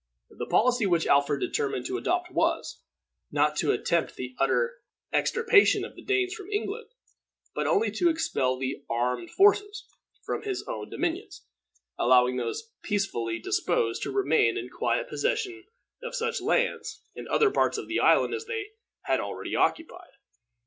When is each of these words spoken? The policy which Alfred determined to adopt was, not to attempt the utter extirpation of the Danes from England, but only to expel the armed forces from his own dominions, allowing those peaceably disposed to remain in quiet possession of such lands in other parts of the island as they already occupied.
The 0.31 0.47
policy 0.47 0.87
which 0.87 1.05
Alfred 1.05 1.41
determined 1.41 1.85
to 1.85 1.95
adopt 1.97 2.31
was, 2.31 2.81
not 3.31 3.55
to 3.57 3.71
attempt 3.71 4.15
the 4.15 4.33
utter 4.39 4.77
extirpation 5.13 5.85
of 5.85 5.95
the 5.95 6.01
Danes 6.01 6.33
from 6.33 6.49
England, 6.49 6.87
but 7.53 7.67
only 7.67 7.91
to 7.91 8.09
expel 8.09 8.57
the 8.57 8.83
armed 8.89 9.29
forces 9.29 9.85
from 10.25 10.41
his 10.41 10.63
own 10.67 10.89
dominions, 10.89 11.43
allowing 11.99 12.37
those 12.37 12.71
peaceably 12.81 13.37
disposed 13.37 14.01
to 14.01 14.09
remain 14.11 14.57
in 14.57 14.69
quiet 14.71 15.07
possession 15.07 15.65
of 16.01 16.15
such 16.15 16.41
lands 16.41 17.03
in 17.13 17.27
other 17.27 17.51
parts 17.51 17.77
of 17.77 17.87
the 17.87 17.99
island 17.99 18.33
as 18.33 18.45
they 18.47 18.69
already 19.07 19.55
occupied. 19.55 20.09